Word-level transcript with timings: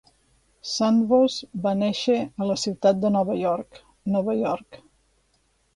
Sandvoss 0.69 1.35
va 1.67 1.75
néixer 1.83 2.17
a 2.45 2.49
la 2.53 2.57
ciutat 2.65 3.05
de 3.05 3.15
Nova 3.19 3.39
York, 3.45 3.83
Nova 4.17 4.41
York. 4.45 4.83